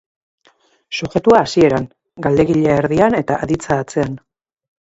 [0.99, 1.85] Sujetua hasieran,
[2.27, 4.21] galdegilea erdian eta aditza atzean.